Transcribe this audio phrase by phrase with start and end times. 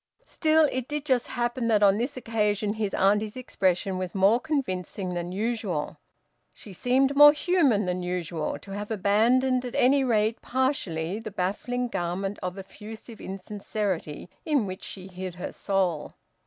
[0.25, 5.13] Still, it did just happen that on this occasion his auntie's expression was more convincing
[5.13, 5.99] than usual.
[6.55, 11.87] She seemed more human than usual, to have abandoned, at any rate partially, the baffling
[11.87, 16.13] garment of effusive insincerity in which she hid her soul.